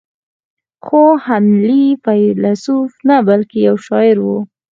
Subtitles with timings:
[0.85, 4.27] خو هنلي فيلسوف نه بلکې يو شاعر و.